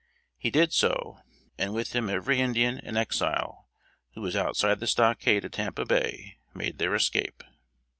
He 0.35 0.49
did 0.49 0.73
so, 0.73 1.19
and 1.59 1.75
with 1.75 1.95
him 1.95 2.09
every 2.09 2.39
Indian 2.41 2.79
and 2.79 2.97
Exile, 2.97 3.69
who 4.15 4.21
was 4.21 4.35
outside 4.35 4.79
the 4.79 4.87
stockade 4.87 5.45
at 5.45 5.51
Tampa 5.51 5.85
Bay, 5.85 6.39
made 6.55 6.79
their 6.79 6.95
escape. 6.95 7.43